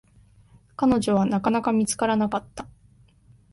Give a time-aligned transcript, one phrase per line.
[0.77, 2.67] 彼女は、なかなか見つからなかった。